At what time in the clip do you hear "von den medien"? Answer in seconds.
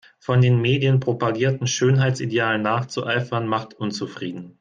0.17-0.99